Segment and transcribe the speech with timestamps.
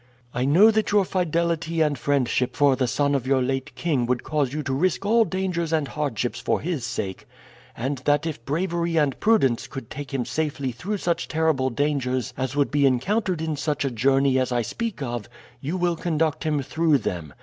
[0.33, 4.23] "I know that your fidelity and friendship for the son of your late king would
[4.23, 7.27] cause you to risk all dangers and hardships for his sake,
[7.77, 12.55] and that if bravery and prudence could take him safely through such terrible dangers as
[12.55, 15.29] would be encountered in such a journey as I speak of,
[15.59, 17.35] you will conduct him through them.